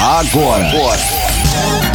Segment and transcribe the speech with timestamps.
[0.00, 0.64] Agora.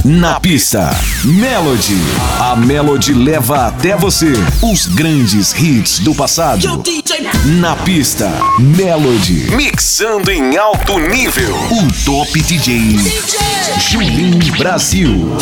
[0.03, 1.97] Na pista, Melody.
[2.39, 4.31] A Melody leva até você
[4.61, 6.83] os grandes hits do passado.
[7.59, 9.49] Na pista, Melody.
[9.55, 11.55] Mixando em alto nível.
[11.71, 14.51] O top DJ, DJ.
[14.55, 15.35] Brasil.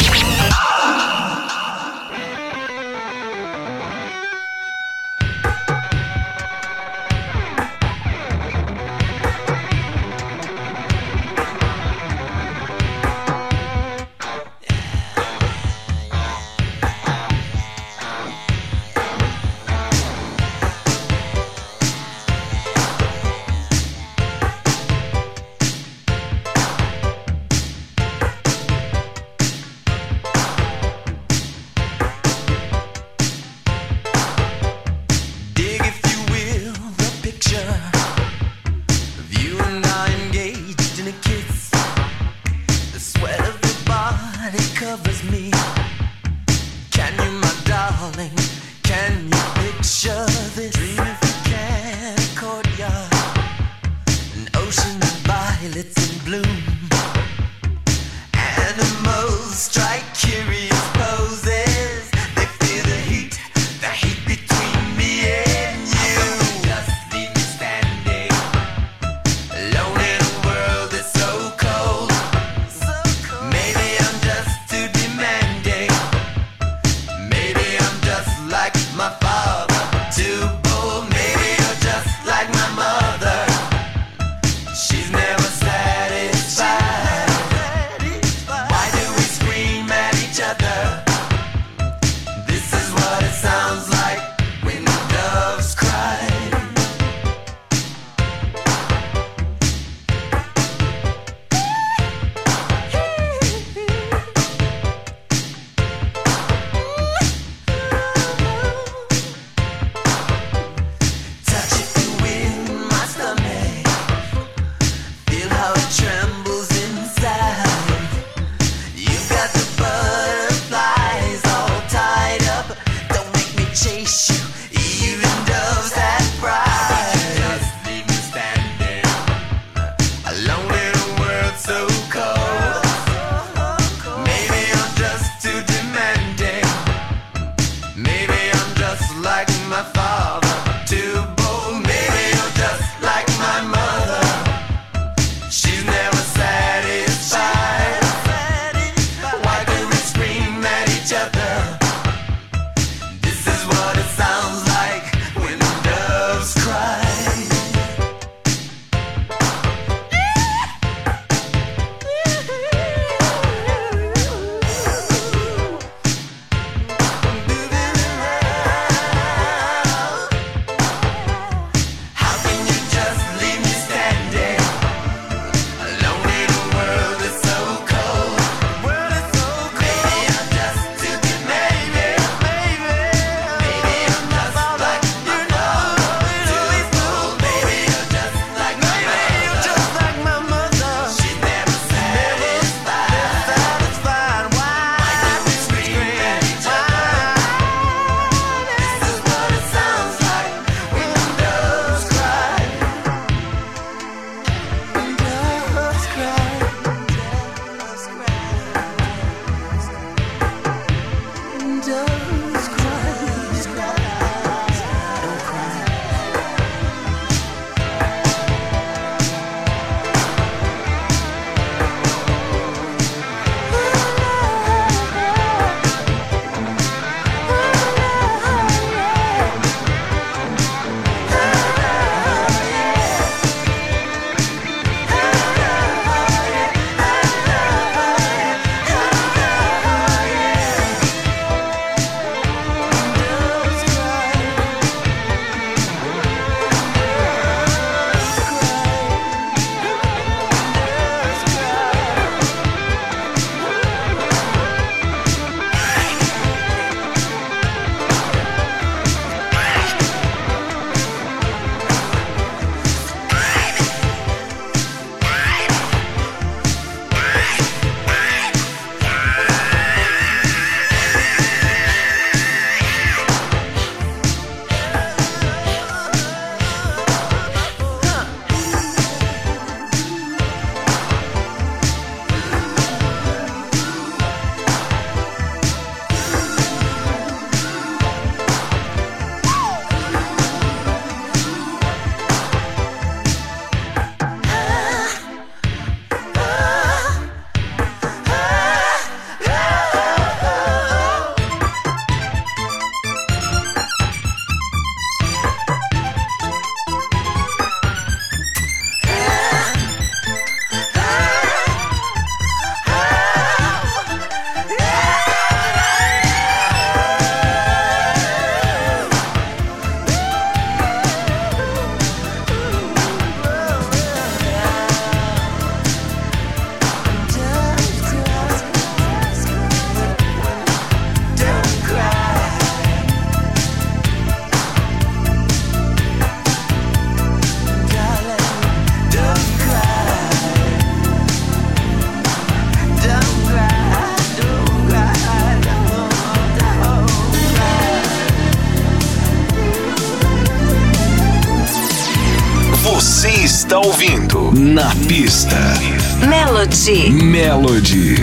[356.85, 357.11] Melody.
[357.11, 358.22] Melody.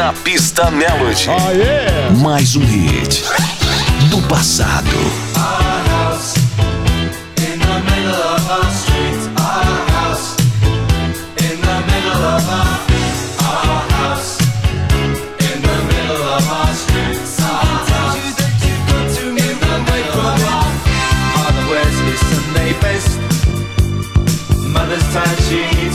[0.00, 1.28] Na pista Melody.
[1.28, 2.10] Oh, yeah.
[2.22, 3.22] Mais um hit
[4.08, 4.88] do passado.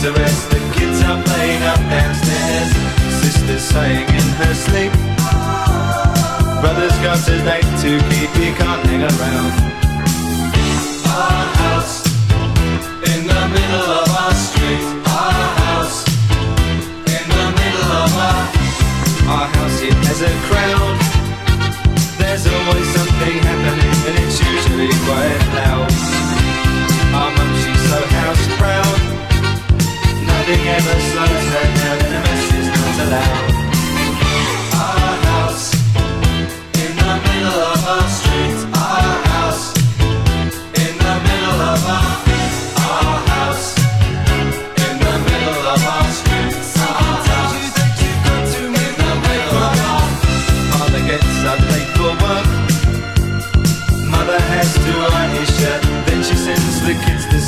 [0.06, 0.50] A rest.
[0.50, 2.15] The kids are playing up and
[3.72, 4.92] Saying in her sleep.
[6.60, 9.52] Brother's got a date to keep, he can't hang around.
[11.04, 12.06] Our house
[13.12, 14.86] in the middle of our street.
[15.04, 15.98] Our house
[17.14, 18.42] in the middle of our.
[19.34, 20.95] Our house it has a crown.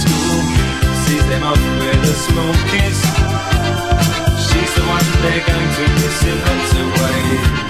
[0.02, 0.40] school,
[1.04, 2.98] sees them off with a small kiss.
[4.46, 7.67] She's the one they're going to kiss and that's away.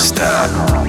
[0.00, 0.79] stop.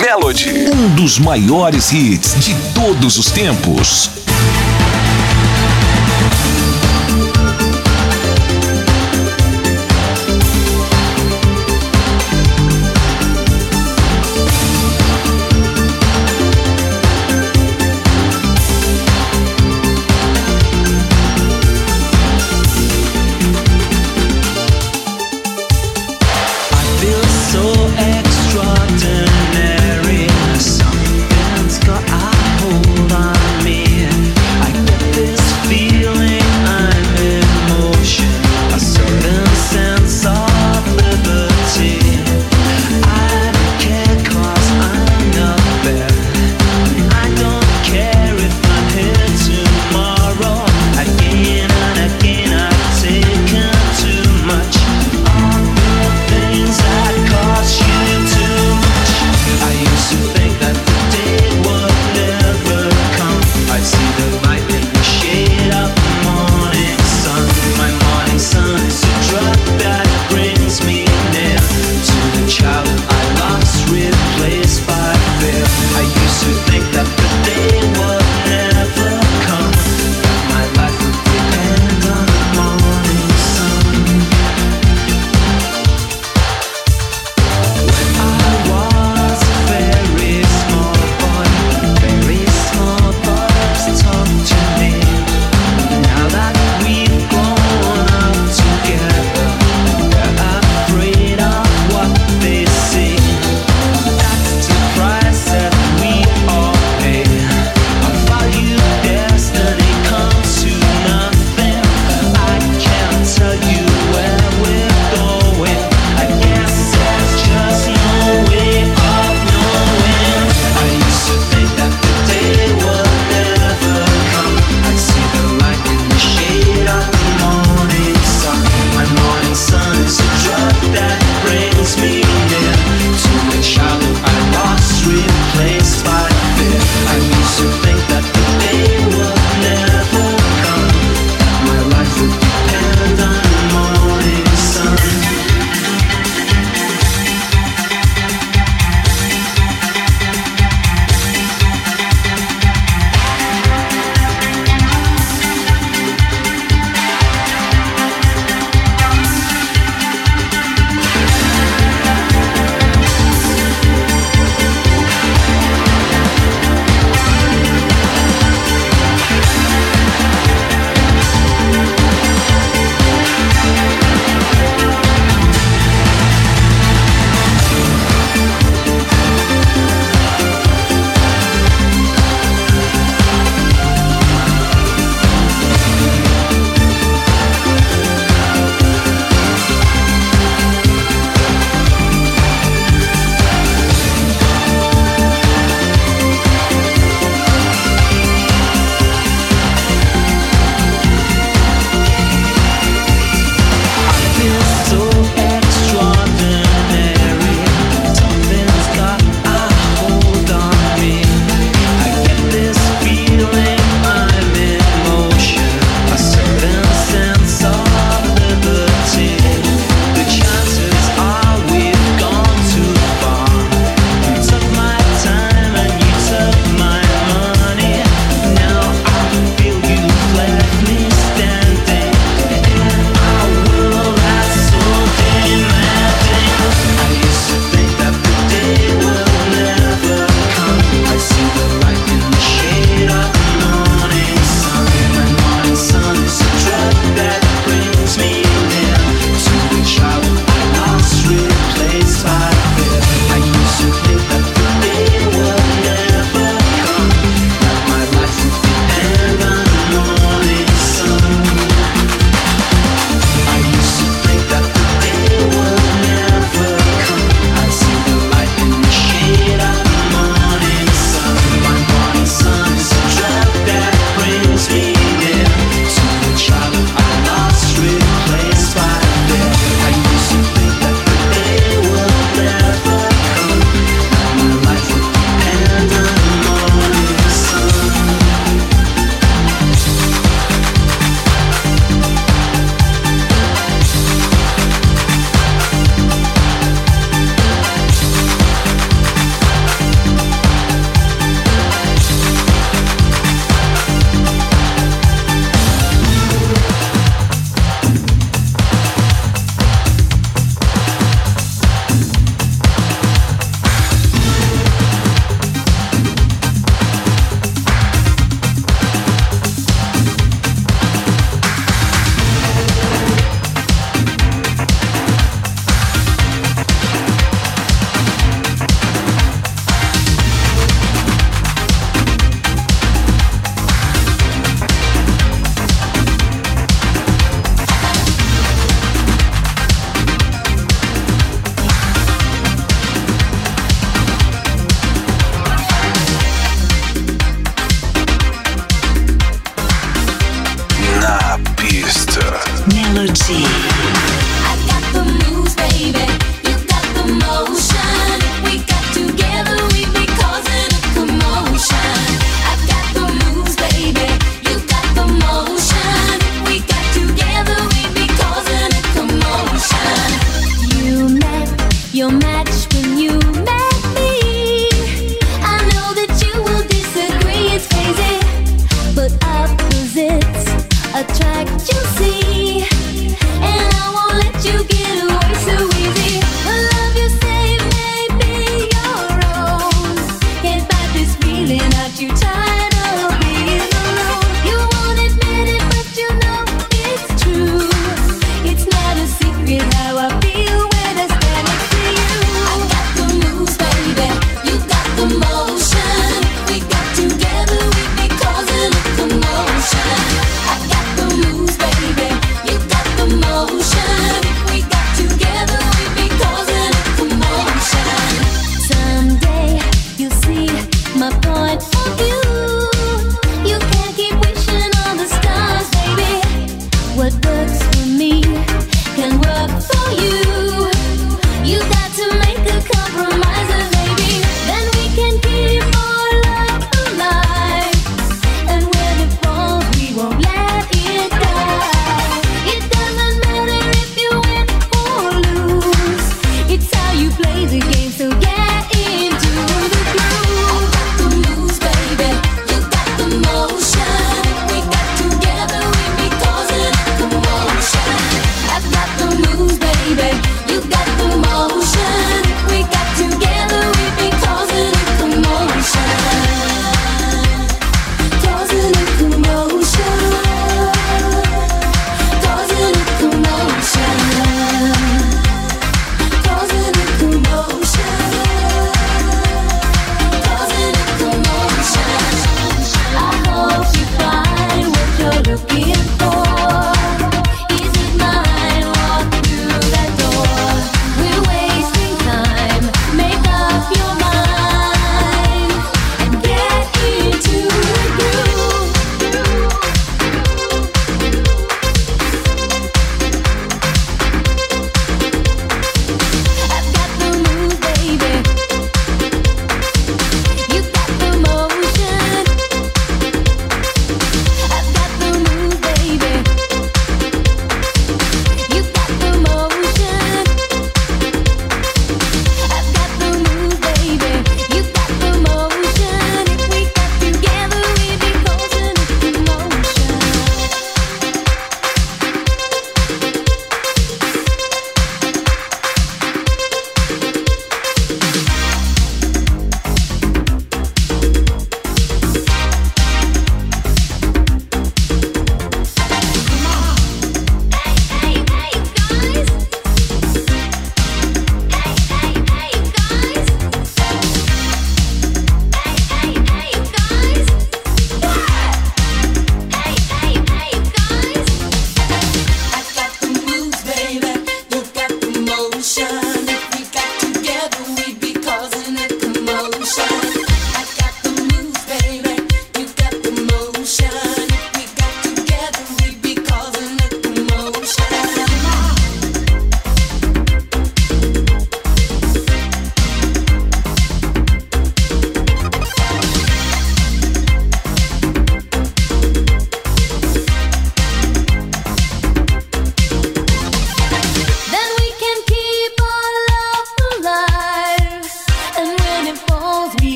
[0.00, 4.19] Melody, um dos maiores hits de todos os tempos.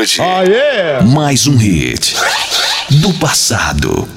[0.00, 1.14] Pista Melody.
[1.14, 2.16] Mais um hit
[2.90, 4.08] do passado.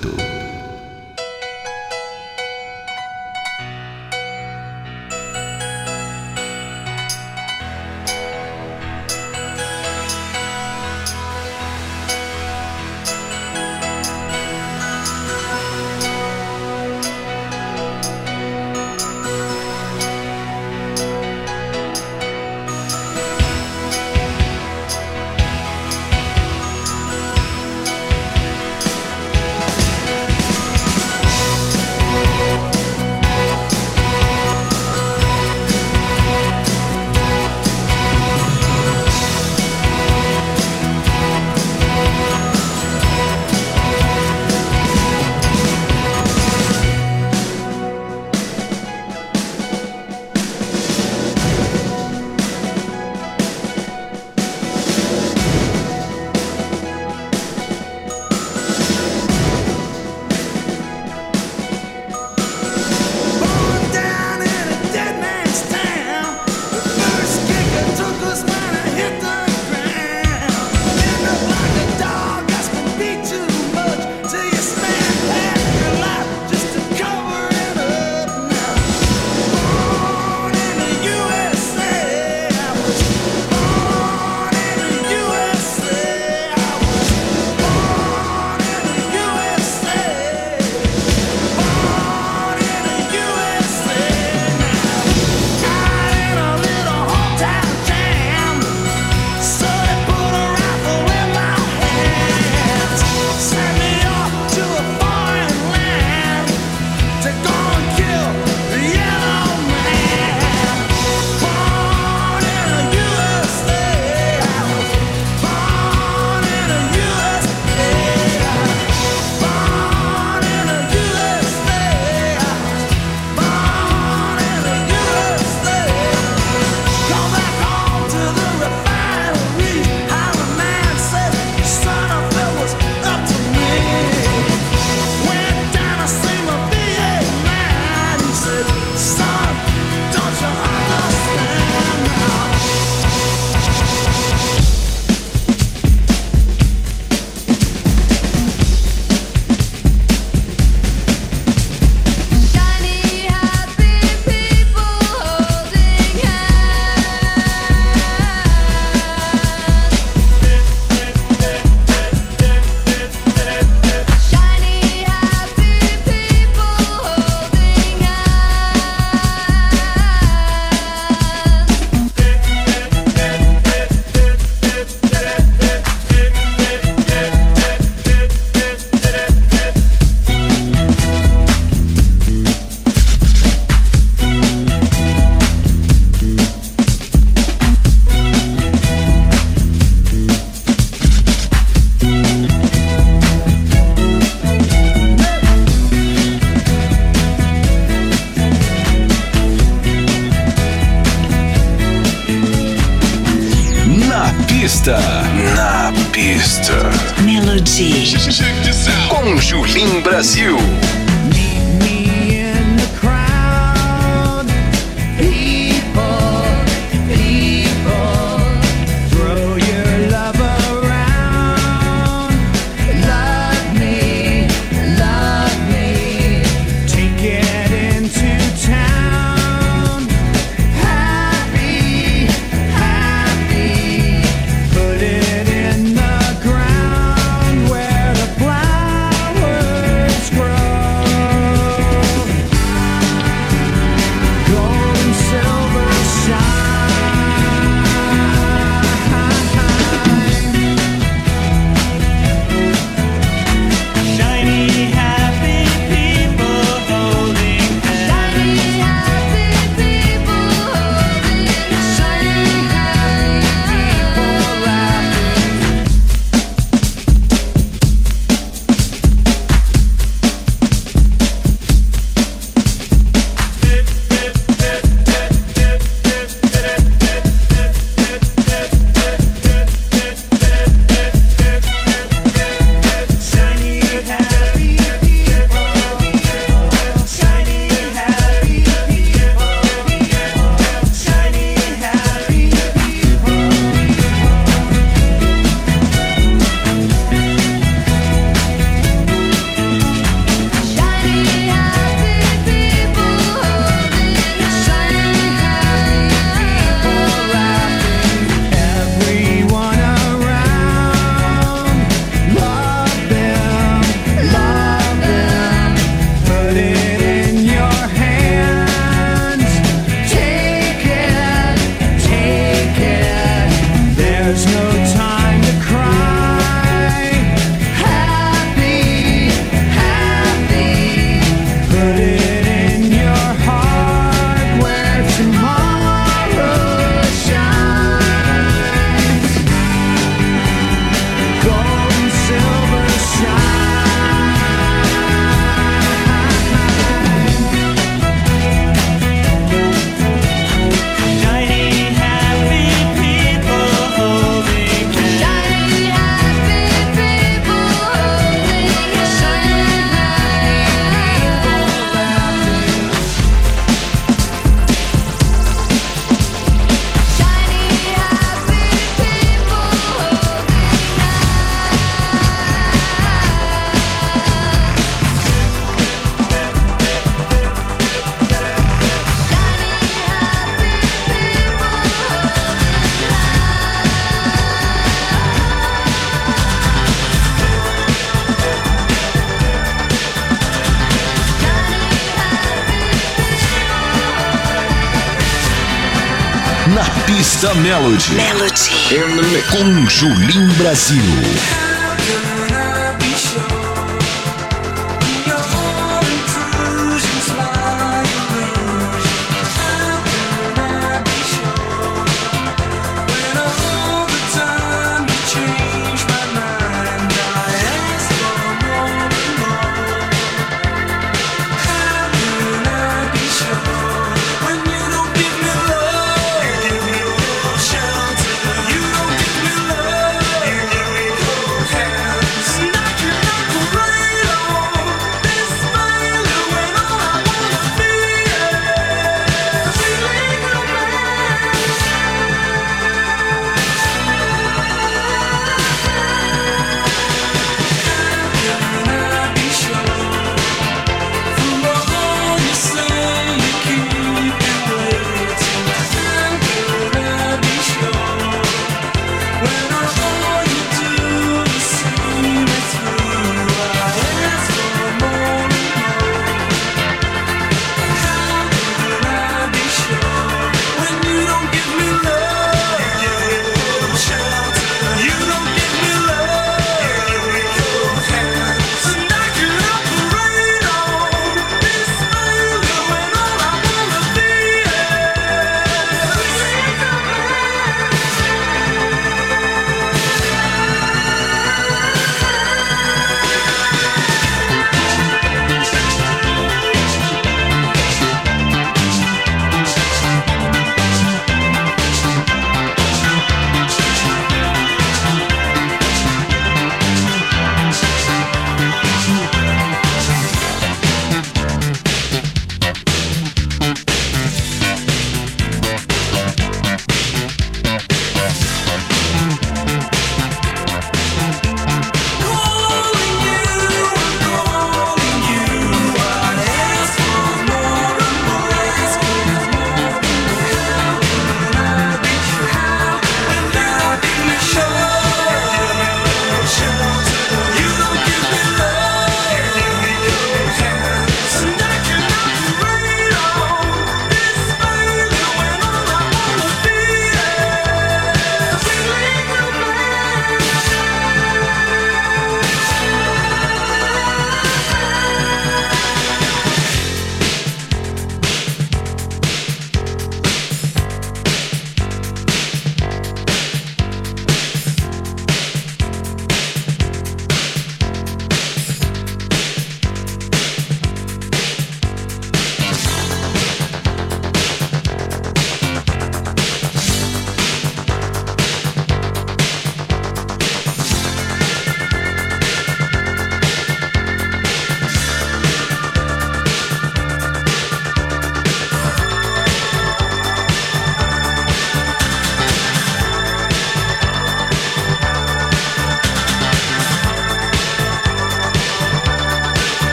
[397.44, 398.14] Pista Melody.
[398.16, 399.44] Melody.
[399.52, 401.63] Com Julim Brasil.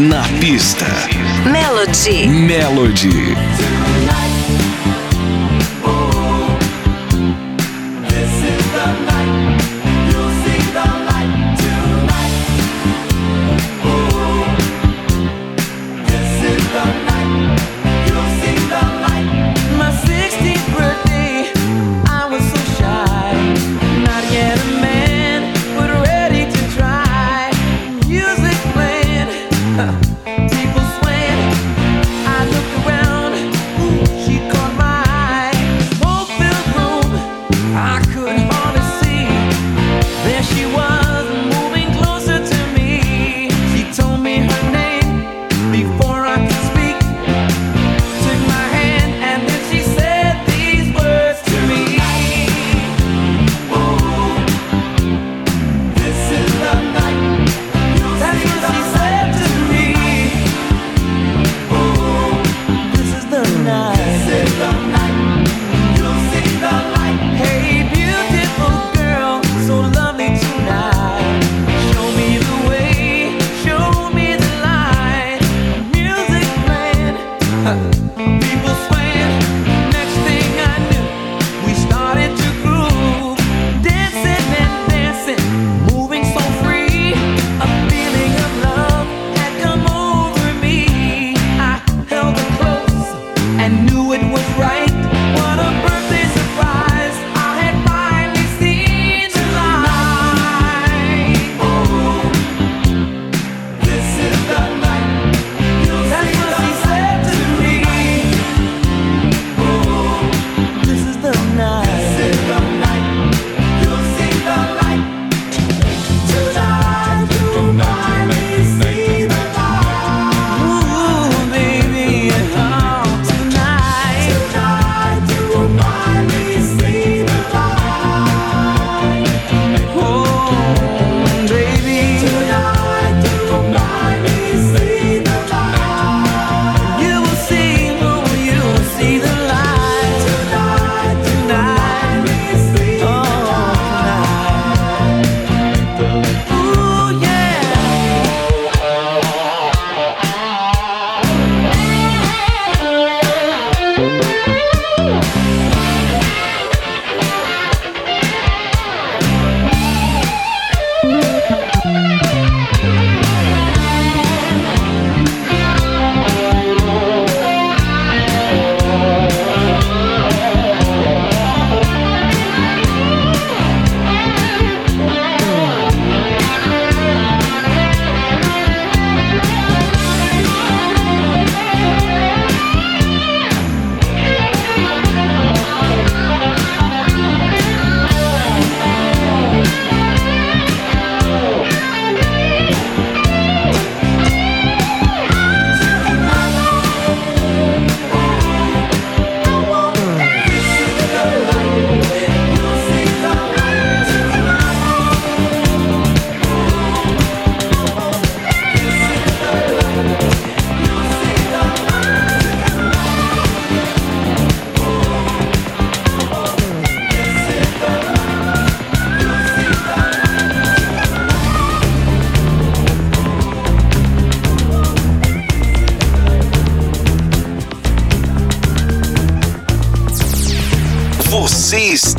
[0.00, 0.86] Na pista,
[1.44, 2.26] Melody.
[2.26, 3.36] Melody.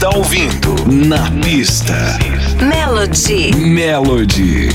[0.02, 2.18] está ouvindo Na Pista.
[2.60, 3.56] Melody.
[3.56, 4.70] Melody.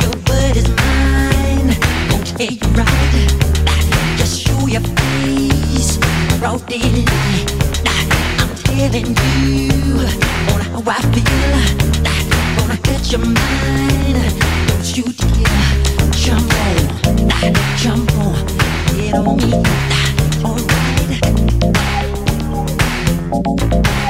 [0.00, 1.76] Your word is mine.
[2.08, 3.28] Don't take right.
[4.16, 5.98] Just show your face.
[6.38, 7.52] Broad daylight.
[8.38, 9.14] I'm telling
[9.44, 10.08] you.
[10.54, 11.52] On how I feel.
[12.56, 14.16] Gonna get your mind.
[14.68, 16.12] Don't you dare.
[16.12, 16.78] Jump on.
[17.76, 18.46] Jump on.
[18.96, 19.52] Get on me.
[20.42, 20.80] Alright.
[23.32, 24.09] Thank you.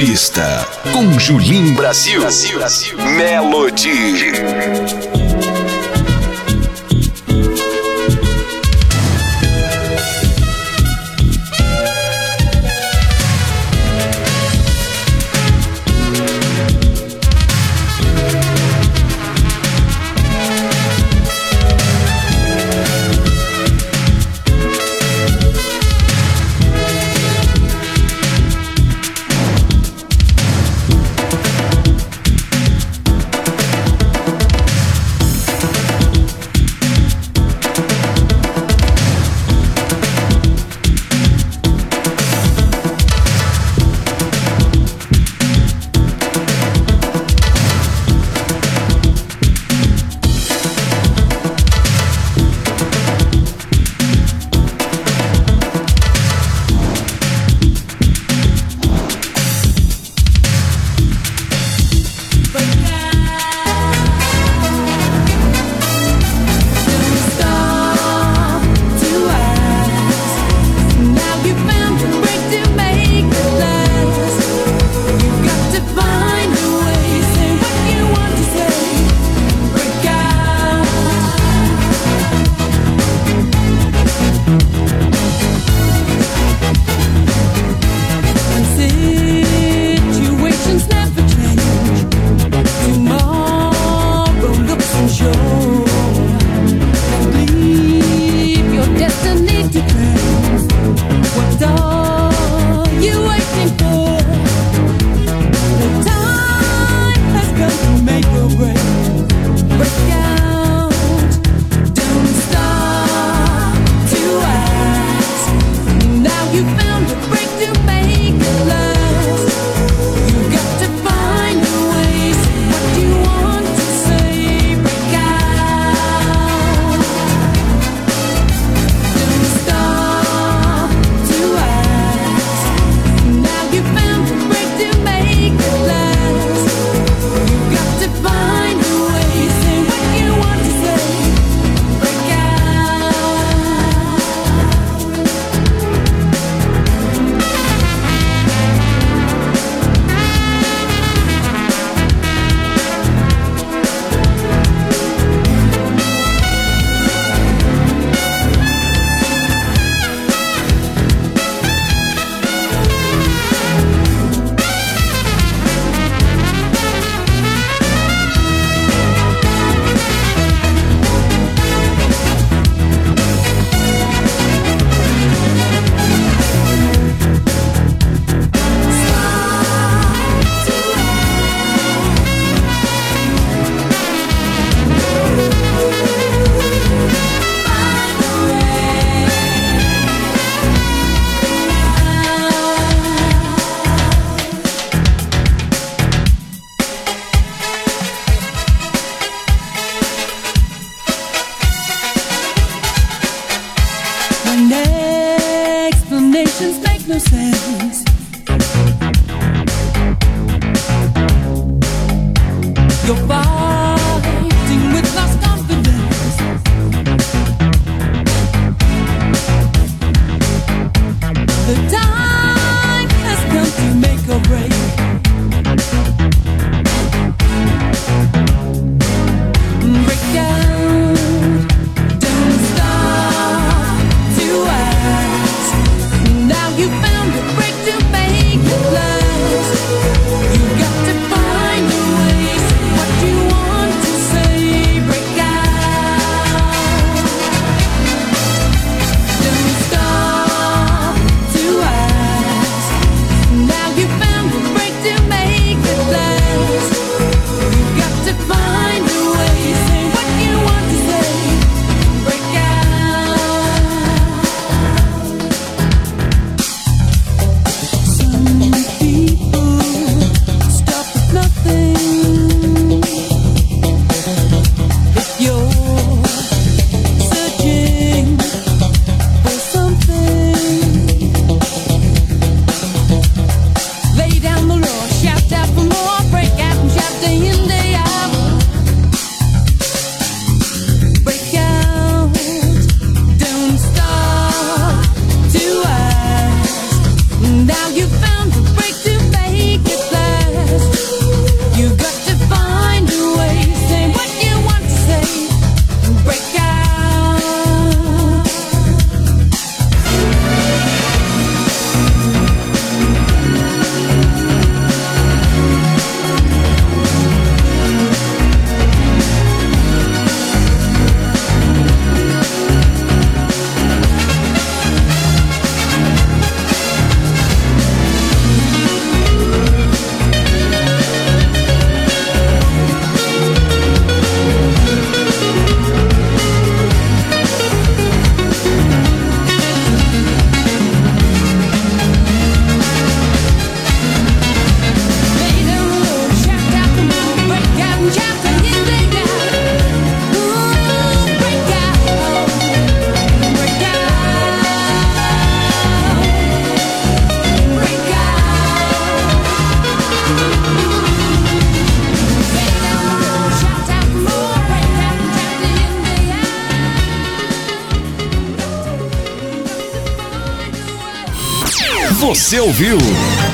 [0.00, 2.96] pista com Julim Brasil, Brasil, Brasil.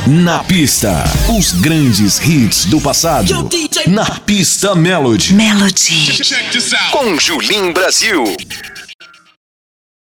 [0.06, 1.02] Na pista,
[1.36, 3.50] os grandes hits do passado.
[3.88, 5.34] Na pista Melody.
[5.34, 6.12] Melody.
[6.92, 8.22] Com Julim Brasil.